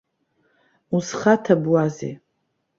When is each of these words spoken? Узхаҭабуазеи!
Узхаҭабуазеи! 0.95 2.13